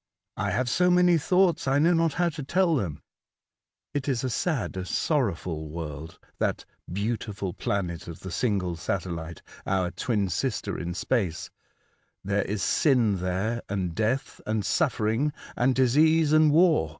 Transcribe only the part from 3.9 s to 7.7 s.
It is a sad, a sorrowful world, that 'beautiful